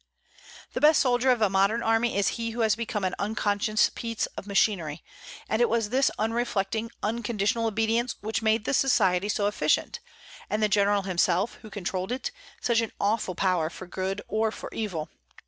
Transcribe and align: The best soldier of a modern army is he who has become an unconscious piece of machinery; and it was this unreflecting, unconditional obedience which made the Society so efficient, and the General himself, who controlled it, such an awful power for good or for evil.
The 0.73 0.81
best 0.81 0.99
soldier 0.99 1.29
of 1.29 1.43
a 1.43 1.49
modern 1.51 1.83
army 1.83 2.17
is 2.17 2.29
he 2.29 2.49
who 2.57 2.61
has 2.61 2.75
become 2.75 3.03
an 3.03 3.13
unconscious 3.19 3.91
piece 3.93 4.25
of 4.35 4.47
machinery; 4.47 5.03
and 5.47 5.61
it 5.61 5.69
was 5.69 5.89
this 5.89 6.09
unreflecting, 6.17 6.89
unconditional 7.03 7.67
obedience 7.67 8.15
which 8.19 8.41
made 8.41 8.65
the 8.65 8.73
Society 8.73 9.29
so 9.29 9.45
efficient, 9.45 9.99
and 10.49 10.63
the 10.63 10.67
General 10.69 11.03
himself, 11.03 11.59
who 11.61 11.69
controlled 11.69 12.11
it, 12.11 12.31
such 12.61 12.81
an 12.81 12.91
awful 12.99 13.35
power 13.35 13.69
for 13.69 13.85
good 13.85 14.23
or 14.27 14.51
for 14.51 14.71
evil. 14.73 15.07